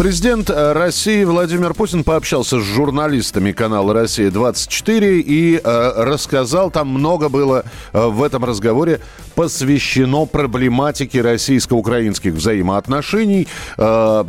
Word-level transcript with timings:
Президент 0.00 0.48
э, 0.48 0.72
России 0.72 1.24
Владимир 1.24 1.74
Путин 1.74 2.04
пообщался 2.04 2.58
с 2.58 2.62
журналистами 2.62 3.52
канала 3.52 3.92
«Россия-24» 3.92 5.20
и 5.20 5.60
э, 5.62 5.92
рассказал, 5.94 6.70
там 6.70 6.88
много 6.88 7.28
было 7.28 7.64
э, 7.92 8.06
в 8.06 8.22
этом 8.22 8.46
разговоре 8.46 9.00
посвящено 9.34 10.24
проблематике 10.24 11.20
российско-украинских 11.20 12.32
взаимоотношений. 12.32 13.46
Э, 13.76 14.24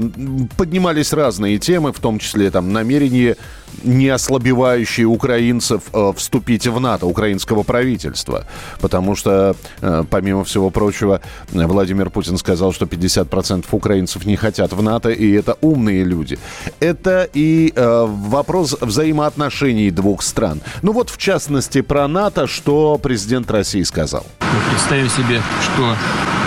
поднимались 0.57 1.13
разные 1.13 1.57
темы, 1.57 1.93
в 1.93 1.99
том 2.01 2.20
числе 2.20 2.51
там 2.51 2.73
намерение 2.73 3.38
не 3.84 4.09
ослабевающие 4.09 5.05
украинцев 5.05 5.84
э, 5.93 6.13
вступить 6.16 6.67
в 6.67 6.79
НАТО, 6.79 7.05
украинского 7.05 7.63
правительства. 7.63 8.45
Потому 8.79 9.16
что, 9.16 9.55
э, 9.81 10.03
помимо 10.09 10.43
всего 10.43 10.70
прочего, 10.70 11.21
Владимир 11.52 12.09
Путин 12.09 12.38
сказал, 12.38 12.73
что 12.73 12.85
50% 12.85 13.65
украинцев 13.71 14.26
не 14.26 14.35
хотят 14.35 14.73
в 14.73 14.81
НАТО, 14.81 15.09
и 15.09 15.31
это 15.31 15.57
умные 15.62 16.03
люди. 16.03 16.38
Это 16.79 17.27
и 17.34 17.73
э, 17.76 18.05
вопрос 18.07 18.77
взаимоотношений 18.79 19.91
двух 19.91 20.21
стран. 20.21 20.62
Ну 20.81 20.91
вот, 20.91 21.09
в 21.09 21.17
частности, 21.17 21.81
про 21.81 22.07
НАТО, 22.07 22.48
что 22.48 22.99
президент 23.01 23.51
России 23.51 23.84
сказал. 23.84 24.26
Мы 24.41 24.71
представим 24.71 25.09
себе, 25.09 25.41
что 25.62 25.95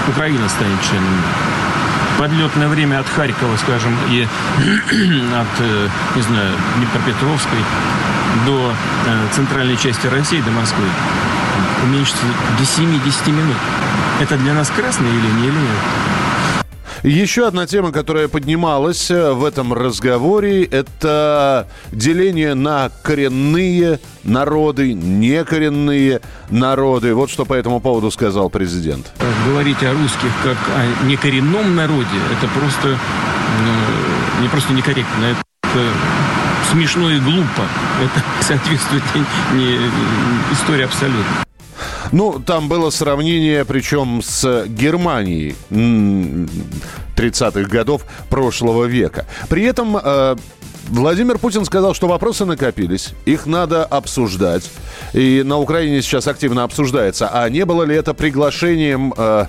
Украина 0.08 0.48
станет 0.48 0.80
членом 0.82 1.63
подлетное 2.18 2.68
время 2.68 3.00
от 3.00 3.08
Харькова, 3.08 3.56
скажем, 3.56 3.96
и 4.10 4.22
от, 5.34 5.60
э, 5.60 5.88
не 6.16 6.22
знаю, 6.22 6.52
Днепропетровской 6.78 7.58
до 8.46 8.72
э, 9.06 9.26
центральной 9.32 9.76
части 9.76 10.06
России, 10.06 10.40
до 10.40 10.50
Москвы, 10.50 10.84
уменьшится 11.84 12.22
до 12.58 12.64
7-10 12.64 13.32
минут. 13.32 13.56
Это 14.20 14.36
для 14.36 14.54
нас 14.54 14.70
красная 14.70 15.10
линия 15.10 15.48
или 15.48 15.58
нет? 15.58 16.13
Еще 17.04 17.46
одна 17.46 17.66
тема, 17.66 17.92
которая 17.92 18.28
поднималась 18.28 19.10
э, 19.10 19.32
в 19.32 19.44
этом 19.44 19.74
разговоре, 19.74 20.64
это 20.64 21.68
деление 21.92 22.54
на 22.54 22.90
коренные 23.02 24.00
народы, 24.24 24.94
некоренные 24.94 26.22
народы. 26.48 27.14
Вот 27.14 27.28
что 27.28 27.44
по 27.44 27.52
этому 27.52 27.80
поводу 27.80 28.10
сказал 28.10 28.48
президент. 28.48 29.12
Говорить 29.46 29.82
о 29.82 29.92
русских 29.92 30.30
как 30.42 30.56
о 30.56 31.04
некоренном 31.04 31.76
народе, 31.76 32.08
это 32.38 32.50
просто 32.58 32.88
ну, 32.88 34.42
не 34.42 34.48
просто 34.48 34.72
некорректно, 34.72 35.26
это 35.26 35.84
смешно 36.72 37.10
и 37.10 37.20
глупо. 37.20 37.68
Это 38.02 38.24
соответствует 38.40 39.02
не, 39.52 39.58
не 39.58 39.76
истории 40.54 40.84
абсолютно. 40.84 41.44
Ну, 42.14 42.38
там 42.38 42.68
было 42.68 42.90
сравнение, 42.90 43.64
причем 43.64 44.22
с 44.22 44.66
Германией 44.68 45.56
30-х 47.16 47.68
годов 47.68 48.04
прошлого 48.30 48.84
века. 48.84 49.26
При 49.48 49.64
этом 49.64 49.96
э, 49.96 50.36
Владимир 50.90 51.38
Путин 51.38 51.64
сказал, 51.64 51.92
что 51.92 52.06
вопросы 52.06 52.44
накопились, 52.44 53.14
их 53.24 53.46
надо 53.46 53.84
обсуждать. 53.84 54.70
И 55.12 55.42
на 55.44 55.58
Украине 55.58 56.02
сейчас 56.02 56.28
активно 56.28 56.62
обсуждается. 56.62 57.28
А 57.32 57.48
не 57.48 57.64
было 57.64 57.82
ли 57.82 57.96
это 57.96 58.14
приглашением, 58.14 59.12
э, 59.16 59.46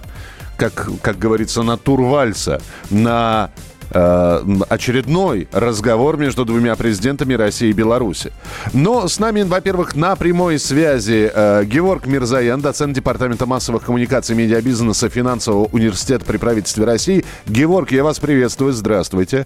как, 0.57 0.89
как 1.03 1.19
говорится, 1.19 1.61
на 1.61 1.77
тур 1.77 2.01
вальса, 2.01 2.63
на 2.89 3.51
очередной 3.91 5.47
разговор 5.51 6.17
между 6.17 6.45
двумя 6.45 6.75
президентами 6.75 7.33
России 7.33 7.69
и 7.69 7.73
Беларуси. 7.73 8.31
Но 8.73 9.07
с 9.07 9.19
нами, 9.19 9.43
во-первых, 9.43 9.95
на 9.95 10.15
прямой 10.15 10.59
связи 10.59 11.31
э, 11.33 11.63
Георг 11.65 12.07
Мирзаян, 12.07 12.61
доцент 12.61 12.93
Департамента 12.93 13.45
массовых 13.45 13.83
коммуникаций, 13.83 14.35
медиабизнеса 14.35 15.09
Финансового 15.09 15.65
университета 15.71 16.25
при 16.25 16.37
правительстве 16.37 16.85
России. 16.85 17.25
Георг, 17.47 17.91
я 17.91 18.03
вас 18.03 18.19
приветствую. 18.19 18.73
Здравствуйте. 18.73 19.45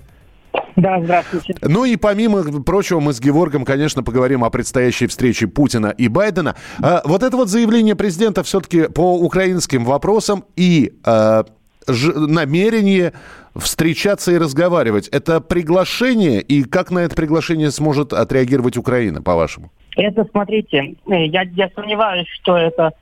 Да, 0.75 1.00
здравствуйте. 1.02 1.56
Ну 1.62 1.86
и 1.86 1.96
помимо 1.96 2.63
прочего, 2.63 3.00
мы 3.00 3.13
с 3.13 3.19
Георгом, 3.19 3.66
конечно, 3.66 4.03
поговорим 4.03 4.44
о 4.44 4.50
предстоящей 4.50 5.08
встрече 5.08 5.47
Путина 5.47 5.88
и 5.88 6.08
Байдена. 6.08 6.56
А, 6.81 7.02
вот 7.06 7.24
это 7.24 7.36
вот 7.36 7.50
заявление 7.50 7.96
президента 7.96 8.44
все-таки 8.44 8.84
по 8.84 9.19
украинским 9.19 9.86
вопросам 9.86 10.46
и 10.56 10.94
а, 11.03 11.46
намерение 11.89 13.13
встречаться 13.55 14.31
и 14.31 14.38
разговаривать. 14.38 15.07
Это 15.09 15.41
приглашение, 15.41 16.41
и 16.41 16.63
как 16.63 16.91
на 16.91 17.00
это 17.00 17.16
приглашение 17.16 17.72
сможет 17.72 18.13
отреагировать 18.13 18.77
Украина, 18.77 19.22
по-вашему? 19.22 19.72
Это, 19.95 20.25
смотрите, 20.31 20.95
я, 21.07 21.41
я 21.41 21.69
сомневаюсь, 21.75 22.27
что 22.41 22.57
это 22.57 22.94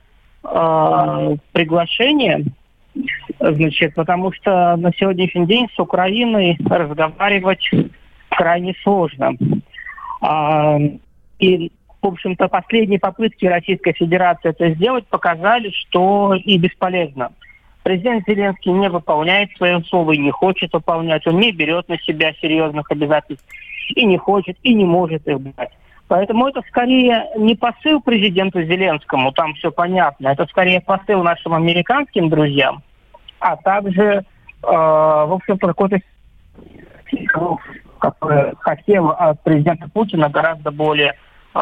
э, 0.42 1.36
приглашение, 1.52 2.44
значит, 3.38 3.94
потому 3.94 4.32
что 4.32 4.76
на 4.76 4.92
сегодняшний 4.92 5.46
день 5.46 5.68
с 5.74 5.78
Украиной 5.78 6.58
разговаривать 6.68 7.70
крайне 8.30 8.74
сложно. 8.82 9.36
А, 10.20 10.78
и, 11.38 11.70
в 12.02 12.06
общем-то, 12.06 12.48
последние 12.48 12.98
попытки 12.98 13.46
Российской 13.46 13.92
Федерации 13.92 14.50
это 14.50 14.70
сделать 14.70 15.06
показали, 15.06 15.70
что 15.70 16.34
и 16.34 16.58
бесполезно. 16.58 17.32
Президент 17.88 18.24
Зеленский 18.28 18.70
не 18.70 18.90
выполняет 18.90 19.48
свое 19.56 19.82
слово 19.84 20.12
и 20.12 20.18
не 20.18 20.30
хочет 20.30 20.74
выполнять. 20.74 21.26
Он 21.26 21.40
не 21.40 21.52
берет 21.52 21.88
на 21.88 21.98
себя 22.00 22.34
серьезных 22.34 22.90
обязательств 22.90 23.46
и 23.96 24.04
не 24.04 24.18
хочет, 24.18 24.58
и 24.62 24.74
не 24.74 24.84
может 24.84 25.26
их 25.26 25.40
брать. 25.40 25.70
Поэтому 26.06 26.48
это 26.48 26.60
скорее 26.68 27.24
не 27.38 27.54
посыл 27.54 28.02
президенту 28.02 28.62
Зеленскому, 28.62 29.32
там 29.32 29.54
все 29.54 29.72
понятно. 29.72 30.28
Это 30.28 30.44
скорее 30.48 30.82
посыл 30.82 31.22
нашим 31.22 31.54
американским 31.54 32.28
друзьям, 32.28 32.82
а 33.40 33.56
также, 33.56 34.02
э, 34.02 34.22
в 34.62 35.32
общем-то, 35.32 35.68
какой-то 35.68 35.98
который 38.00 38.54
хотел 38.60 39.12
от 39.12 39.42
президента 39.42 39.88
Путина 39.88 40.28
гораздо 40.28 40.70
более 40.70 41.14
э, 41.54 41.60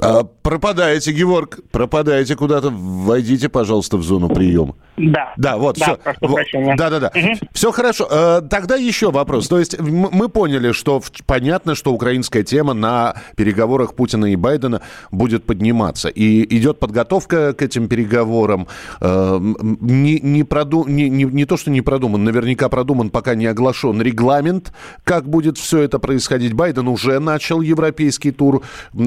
а, 0.00 0.24
пропадаете, 0.24 1.12
Георг, 1.12 1.60
пропадаете 1.70 2.36
куда-то. 2.36 2.70
Войдите, 2.70 3.48
пожалуйста, 3.48 3.96
в 3.96 4.02
зону 4.02 4.28
приема. 4.28 4.74
Да. 5.00 5.32
Да, 5.36 5.56
вот, 5.56 5.78
да, 5.78 5.96
все. 5.96 6.74
Да, 6.76 6.90
да, 6.90 7.00
да. 7.00 7.12
Угу. 7.14 7.48
Все 7.52 7.72
хорошо. 7.72 8.06
Э, 8.10 8.42
тогда 8.48 8.76
еще 8.76 9.10
вопрос. 9.10 9.48
То 9.48 9.58
есть 9.58 9.80
мы 9.80 10.28
поняли, 10.28 10.72
что 10.72 11.02
понятно, 11.26 11.74
что 11.74 11.92
украинская 11.92 12.42
тема 12.42 12.74
на 12.74 13.14
переговорах 13.36 13.94
Путина 13.94 14.26
и 14.26 14.36
Байдена 14.36 14.82
будет 15.10 15.44
подниматься. 15.44 16.08
И 16.08 16.56
идет 16.56 16.78
подготовка 16.78 17.54
к 17.54 17.62
этим 17.62 17.88
переговорам. 17.88 18.68
Э, 19.00 19.38
не, 19.40 20.20
не, 20.20 20.44
проду... 20.44 20.86
не, 20.86 21.08
не, 21.08 21.24
не 21.24 21.44
то, 21.46 21.56
что 21.56 21.70
не 21.70 21.80
продуман, 21.80 22.24
наверняка 22.24 22.68
продуман, 22.68 23.10
пока 23.10 23.34
не 23.34 23.46
оглашен 23.46 24.02
регламент, 24.02 24.72
как 25.04 25.28
будет 25.28 25.56
все 25.56 25.80
это 25.80 25.98
происходить. 25.98 26.52
Байден 26.52 26.88
уже 26.88 27.18
начал 27.20 27.62
европейский 27.62 28.32
тур, 28.32 28.62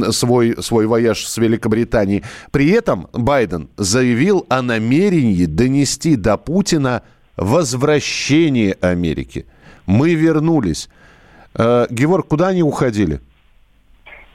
свой, 0.10 0.56
свой 0.62 0.88
вояж 0.88 1.25
с 1.25 1.38
Великобританией. 1.38 2.24
При 2.52 2.72
этом 2.72 3.08
Байден 3.14 3.70
заявил 3.78 4.46
о 4.50 4.62
намерении 4.62 5.46
донести 5.46 5.83
донести 5.84 6.16
до 6.16 6.38
Путина 6.38 7.02
возвращение 7.36 8.76
Америки. 8.82 9.46
Мы 9.86 10.16
вернулись. 10.16 10.90
Э, 11.58 11.88
Георг, 11.90 12.28
куда 12.28 12.50
они 12.50 12.64
уходили? 12.64 13.20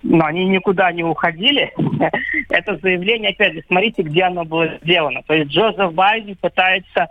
Но 0.02 0.26
они 0.26 0.44
никуда 0.44 0.92
не 0.92 1.04
уходили. 1.04 1.72
Это 2.50 2.78
заявление, 2.82 3.30
опять 3.30 3.54
же, 3.54 3.62
смотрите, 3.66 4.02
где 4.02 4.24
оно 4.24 4.44
было 4.44 4.78
сделано. 4.82 5.22
То 5.26 5.34
есть 5.34 5.50
Джозеф 5.50 5.92
Байден 5.94 6.36
пытается 6.36 7.06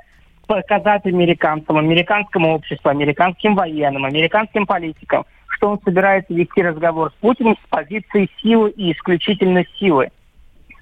показать 0.45 1.05
американцам, 1.05 1.77
американскому 1.77 2.53
обществу, 2.53 2.89
американским 2.89 3.55
военным, 3.55 4.05
американским 4.05 4.67
политикам, 4.67 5.25
что 5.47 5.71
он 5.71 5.79
собирается 5.83 6.33
вести 6.33 6.61
разговор 6.61 7.11
с 7.11 7.21
Путиным 7.21 7.55
с 7.55 7.69
позиции 7.69 8.29
силы 8.41 8.69
и 8.69 8.93
исключительно 8.93 9.65
силы. 9.79 10.09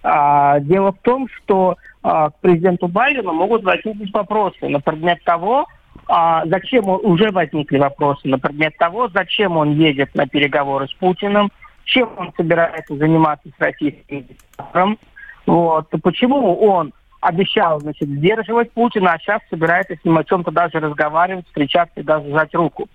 А, 0.07 0.59
дело 0.59 0.91
в 0.91 0.99
том, 0.99 1.27
что 1.29 1.77
а, 2.03 2.29
к 2.29 2.39
президенту 2.39 2.87
Байдену 2.87 3.33
могут 3.33 3.63
возникнуть 3.63 4.13
вопросы. 4.13 4.69
На 4.69 4.79
предмет 4.79 5.23
того, 5.23 5.65
а, 6.07 6.45
зачем 6.45 6.87
он, 6.87 6.99
уже 7.03 7.31
возникли 7.31 7.79
вопросы. 7.79 8.27
На 8.27 8.37
предмет 8.37 8.77
того, 8.77 9.09
зачем 9.09 9.57
он 9.57 9.73
едет 9.73 10.13
на 10.13 10.27
переговоры 10.27 10.87
с 10.87 10.93
Путиным, 10.93 11.51
чем 11.85 12.11
он 12.17 12.31
собирается 12.37 12.95
заниматься 12.95 13.49
с 13.49 13.59
российским 13.59 14.25
диктатором, 14.25 14.99
вот, 15.47 15.87
почему 16.03 16.55
он 16.55 16.93
обещал, 17.21 17.79
значит, 17.79 18.07
сдерживать 18.07 18.71
Путина, 18.73 19.13
а 19.13 19.19
сейчас 19.19 19.41
собирается 19.49 19.95
с 19.95 20.05
ним 20.05 20.19
о 20.19 20.23
чем-то 20.23 20.51
даже 20.51 20.79
разговаривать, 20.79 21.47
встречаться 21.47 21.99
и 21.99 22.03
даже 22.03 22.29
сжать 22.29 22.53
руку. 22.53 22.87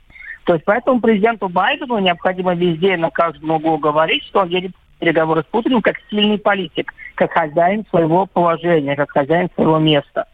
То 0.45 0.55
есть 0.55 0.65
поэтому 0.65 1.01
президенту 1.01 1.49
Байдену 1.49 1.99
необходимо 1.99 2.55
везде 2.55 2.97
на 2.97 3.11
каждом 3.11 3.51
углу 3.51 3.79
говорить, 3.79 4.23
что 4.25 4.41
он 4.41 4.49
едет 4.49 4.73
переговоры 5.01 5.43
с 5.43 5.47
Путиным 5.47 5.83
как 5.83 5.97
сильный 6.09 6.39
политик, 6.39 6.95
как 7.17 7.33
хозяин 7.33 7.85
своего 7.91 8.27
положения, 8.27 8.95
как 8.95 9.11
хозяин 9.11 9.49
своего 9.55 9.79
места. 9.79 10.27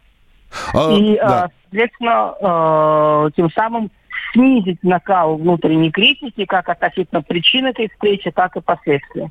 А, 0.73 0.91
и, 0.91 1.17
да. 1.17 1.49
соответственно, 1.63 3.31
тем 3.35 3.49
самым 3.51 3.91
снизить 4.33 4.83
накал 4.83 5.37
внутренней 5.37 5.91
критики 5.91 6.45
как 6.45 6.69
относительно 6.69 7.21
причин 7.21 7.65
этой 7.65 7.89
встречи, 7.89 8.31
так 8.31 8.55
и 8.55 8.61
последствий. 8.61 9.29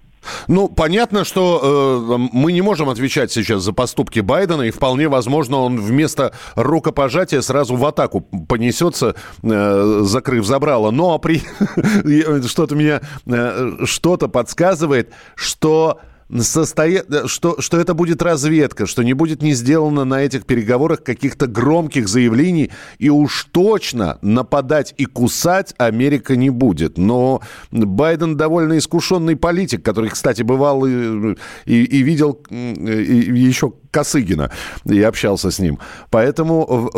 Ну, 0.49 0.69
понятно, 0.69 1.25
что 1.25 2.17
э, 2.19 2.29
мы 2.33 2.53
не 2.53 2.63
можем 2.63 2.89
отвечать 2.89 3.31
сейчас 3.31 3.63
за 3.63 3.73
поступки 3.73 4.21
Байдена, 4.21 4.63
и 4.63 4.71
вполне 4.71 5.09
возможно, 5.09 5.59
он 5.59 5.81
вместо 5.81 6.33
рукопожатия 6.55 7.41
сразу 7.41 7.77
в 7.77 7.85
атаку 7.85 8.21
понесется, 8.21 9.15
э, 9.43 10.01
закрыв 10.03 10.45
забрало. 10.45 10.91
Но 10.91 11.19
при... 11.19 11.41
что-то 12.47 12.75
меня 12.75 13.01
э, 13.27 13.85
что-то 13.85 14.29
подсказывает, 14.29 15.13
что 15.35 16.01
состоя... 16.41 17.05
что, 17.27 17.61
что 17.61 17.79
это 17.79 17.95
будет 17.95 18.23
разведка, 18.23 18.87
что 18.87 19.03
не 19.03 19.13
будет 19.13 19.43
не 19.43 19.53
сделано 19.55 20.05
на 20.05 20.23
этих 20.23 20.47
переговорах 20.47 21.03
каких-то 21.03 21.47
громких 21.47 22.09
заявлений, 22.09 22.71
и 22.99 23.11
уж 23.11 23.49
точно 23.53 24.19
нападать 24.23 24.95
и 24.97 25.05
кусать 25.05 25.75
Америка 25.79 26.37
не 26.37 26.51
будет. 26.51 26.99
Но 26.99 27.43
Байден 27.71 28.37
довольно 28.37 28.79
искушенный 28.79 29.37
политик, 29.37 29.85
который, 29.85 30.11
кстати, 30.11 30.43
бывал 30.43 30.85
и, 30.87 31.37
и, 31.65 31.85
и 31.85 32.03
видел 32.03 32.41
и, 32.51 32.55
еще 32.55 33.73
Косыгина 33.91 34.51
и 34.85 35.01
общался 35.03 35.51
с 35.51 35.59
ним. 35.59 35.79
Поэтому 36.11 36.91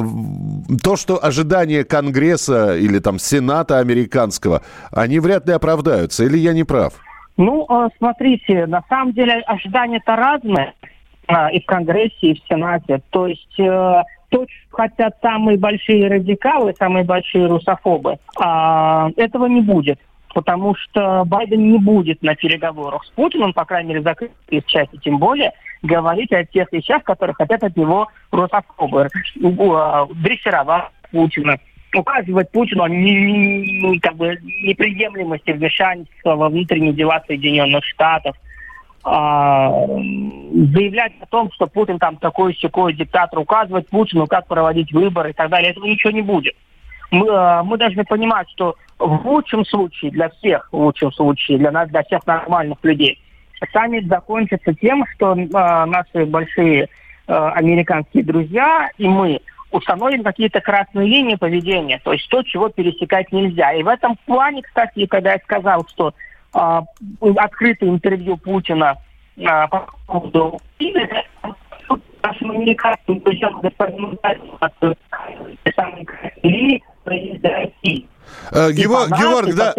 то, 0.82 0.96
что 0.96 1.24
ожидания 1.24 1.84
Конгресса 1.84 2.76
или 2.76 2.98
там 2.98 3.18
Сената 3.18 3.78
американского, 3.78 4.62
они 4.90 5.20
вряд 5.20 5.46
ли 5.46 5.52
оправдаются. 5.52 6.24
Или 6.24 6.38
я 6.38 6.52
не 6.52 6.64
прав? 6.64 6.94
Ну, 7.38 7.64
а, 7.68 7.88
смотрите, 7.96 8.66
на 8.66 8.82
самом 8.88 9.12
деле 9.12 9.34
ожидания-то 9.46 10.16
разные 10.16 10.74
а, 11.28 11.50
и 11.52 11.60
в 11.60 11.66
Конгрессе, 11.66 12.32
и 12.32 12.34
в 12.34 12.42
Сенате. 12.48 13.00
То 13.10 13.28
есть 13.28 13.58
э, 13.60 14.02
то, 14.28 14.44
что 14.44 14.76
хотят 14.76 15.16
самые 15.22 15.56
большие 15.56 16.08
радикалы, 16.08 16.74
самые 16.76 17.04
большие 17.04 17.46
русофобы, 17.46 18.16
а, 18.40 19.10
этого 19.16 19.46
не 19.46 19.60
будет. 19.60 20.00
Потому 20.34 20.74
что 20.74 21.22
Байден 21.24 21.70
не 21.70 21.78
будет 21.78 22.22
на 22.22 22.34
переговорах 22.34 23.04
с 23.04 23.10
Путиным, 23.10 23.52
по 23.52 23.64
крайней 23.64 23.90
мере, 23.90 24.02
закрытой 24.02 24.62
части, 24.66 24.96
тем 24.96 25.18
более, 25.18 25.52
говорить 25.82 26.32
о 26.32 26.44
тех 26.44 26.72
вещах, 26.72 27.04
которые 27.04 27.34
хотят 27.34 27.62
от 27.62 27.76
него 27.76 28.08
русофобы. 28.32 29.10
Дрессировать 29.36 30.90
Путина, 31.12 31.56
указывать 31.94 32.50
Путину 32.50 32.86
не, 32.86 33.98
как 34.00 34.16
бы, 34.16 34.38
неприемлемости 34.42 35.50
вмешательства 35.50 36.36
во 36.36 36.48
внутренние 36.48 36.92
дела 36.92 37.22
Соединенных 37.26 37.84
Штатов, 37.84 38.36
а, 39.04 39.70
заявлять 39.70 41.12
о 41.20 41.26
том, 41.26 41.50
что 41.52 41.66
Путин 41.66 41.98
там 41.98 42.16
такой 42.16 42.54
секой 42.54 42.92
диктатор, 42.94 43.38
указывать 43.38 43.88
Путину, 43.88 44.26
как 44.26 44.46
проводить 44.46 44.92
выборы 44.92 45.30
и 45.30 45.32
так 45.32 45.50
далее. 45.50 45.70
Этого 45.70 45.86
ничего 45.86 46.10
не 46.10 46.22
будет. 46.22 46.54
Мы, 47.10 47.26
а, 47.30 47.62
мы 47.62 47.78
должны 47.78 48.04
понимать, 48.04 48.48
что 48.50 48.76
в 48.98 49.26
лучшем 49.26 49.64
случае, 49.64 50.10
для 50.10 50.28
всех, 50.28 50.68
в 50.72 50.76
лучшем 50.76 51.12
случае, 51.12 51.58
для 51.58 51.70
нас, 51.70 51.88
для 51.88 52.02
всех 52.02 52.26
нормальных 52.26 52.78
людей, 52.82 53.18
саммит 53.72 54.06
закончится 54.06 54.74
тем, 54.74 55.04
что 55.14 55.34
э, 55.34 55.46
наши 55.86 56.26
большие 56.26 56.84
э, 56.84 56.88
американские 57.26 58.24
друзья 58.24 58.90
и 58.98 59.08
мы 59.08 59.40
установим 59.70 60.22
какие-то 60.22 60.60
красные 60.60 61.08
линии 61.08 61.36
поведения, 61.36 62.00
то 62.02 62.12
есть 62.12 62.28
то, 62.28 62.42
чего 62.42 62.68
пересекать 62.68 63.32
нельзя. 63.32 63.72
И 63.72 63.82
в 63.82 63.88
этом 63.88 64.16
плане, 64.26 64.62
кстати, 64.62 65.06
когда 65.06 65.32
я 65.32 65.38
сказал, 65.38 65.86
что 65.88 66.14
э, 66.54 66.80
открытое 67.36 67.90
интервью 67.90 68.36
Путина 68.36 68.96
э, 69.36 69.44
по 69.68 69.88
поводу 70.06 70.58
России. 77.48 78.07
Э, 78.50 78.72
Георг, 78.72 79.10
Георг 79.18 79.54
да, 79.54 79.74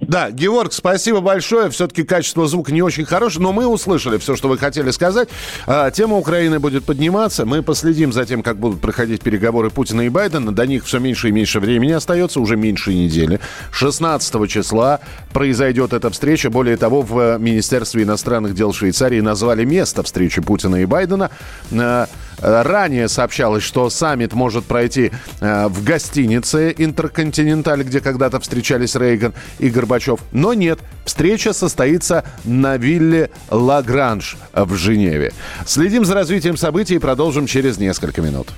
да, 0.00 0.30
Георг, 0.30 0.72
спасибо 0.72 1.20
большое. 1.20 1.70
Все-таки 1.70 2.04
качество 2.04 2.46
звука 2.46 2.72
не 2.72 2.82
очень 2.82 3.04
хорошее, 3.04 3.42
но 3.42 3.52
мы 3.52 3.66
услышали 3.66 4.18
все, 4.18 4.36
что 4.36 4.48
вы 4.48 4.58
хотели 4.58 4.90
сказать. 4.90 5.28
А, 5.66 5.90
тема 5.90 6.16
Украины 6.16 6.58
будет 6.58 6.84
подниматься. 6.84 7.44
Мы 7.44 7.62
последим 7.62 8.12
за 8.12 8.24
тем, 8.24 8.42
как 8.42 8.58
будут 8.58 8.80
проходить 8.80 9.22
переговоры 9.22 9.70
Путина 9.70 10.02
и 10.02 10.08
Байдена. 10.08 10.52
До 10.54 10.66
них 10.66 10.84
все 10.84 10.98
меньше 10.98 11.28
и 11.28 11.32
меньше 11.32 11.60
времени 11.60 11.92
остается, 11.92 12.40
уже 12.40 12.56
меньше 12.56 12.92
недели. 12.94 13.40
16 13.72 14.48
числа 14.48 15.00
произойдет 15.32 15.92
эта 15.92 16.10
встреча. 16.10 16.50
Более 16.50 16.76
того, 16.76 17.02
в 17.02 17.38
Министерстве 17.38 18.02
иностранных 18.02 18.54
дел 18.54 18.72
Швейцарии 18.72 19.20
назвали 19.20 19.64
место 19.64 20.02
встречи 20.02 20.40
Путина 20.40 20.76
и 20.76 20.84
Байдена. 20.84 21.30
Э, 21.70 22.06
ранее 22.40 23.08
сообщалось, 23.08 23.62
что 23.62 23.90
саммит 23.90 24.32
может 24.32 24.64
пройти 24.64 25.10
э, 25.40 25.68
в 25.68 25.84
гостинице 25.84 26.74
«Интерконтиненталь», 26.76 27.82
где 27.82 28.00
когда-то 28.00 28.40
встречались 28.40 28.94
Рейган 28.94 29.34
и 29.58 29.68
Горбачев. 29.70 30.20
Но 30.32 30.54
нет, 30.54 30.78
встреча 31.04 31.52
состоится 31.52 32.24
на 32.44 32.76
вилле 32.76 33.30
«Лагранж» 33.50 34.36
в 34.52 34.74
Женеве. 34.74 35.32
Следим 35.66 36.04
за 36.04 36.14
развитием 36.14 36.56
событий 36.56 36.96
и 36.96 36.98
продолжим 36.98 37.46
через 37.46 37.78
несколько 37.78 38.22
минут. 38.22 38.48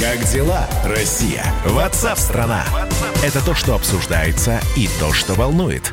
Как 0.00 0.22
дела, 0.32 0.68
Россия? 0.84 1.44
Ватсап-страна! 1.64 2.64
Это 3.24 3.44
то, 3.44 3.54
что 3.54 3.74
обсуждается 3.74 4.60
и 4.76 4.88
то, 5.00 5.12
что 5.12 5.32
волнует. 5.32 5.92